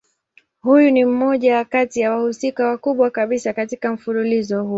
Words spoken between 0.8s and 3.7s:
ni mmoja kati ya wahusika wakubwa kabisa